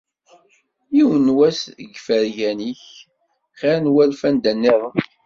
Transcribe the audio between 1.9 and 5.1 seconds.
yifergan-ik xir n walef anda-nniḍen.